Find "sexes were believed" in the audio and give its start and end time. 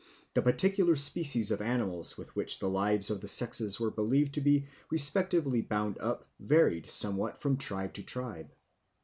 3.27-4.33